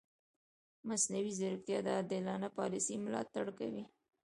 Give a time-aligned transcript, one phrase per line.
[0.87, 3.85] مصنوعي ځیرکتیا د عادلانه پالیسي ملاتړ کوي.